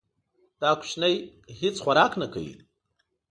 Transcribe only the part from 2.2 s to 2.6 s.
نه کوي.